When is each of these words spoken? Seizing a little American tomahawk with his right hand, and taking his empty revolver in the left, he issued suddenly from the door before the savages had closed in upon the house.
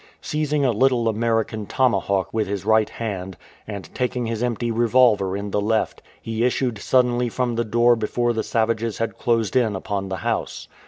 Seizing 0.19 0.65
a 0.65 0.71
little 0.71 1.07
American 1.07 1.67
tomahawk 1.67 2.33
with 2.33 2.47
his 2.47 2.65
right 2.65 2.89
hand, 2.89 3.37
and 3.67 3.87
taking 3.93 4.25
his 4.25 4.41
empty 4.41 4.71
revolver 4.71 5.37
in 5.37 5.51
the 5.51 5.61
left, 5.61 6.01
he 6.19 6.43
issued 6.43 6.79
suddenly 6.79 7.29
from 7.29 7.53
the 7.53 7.63
door 7.63 7.95
before 7.95 8.33
the 8.33 8.41
savages 8.41 8.97
had 8.97 9.19
closed 9.19 9.55
in 9.55 9.75
upon 9.75 10.09
the 10.09 10.17
house. 10.25 10.67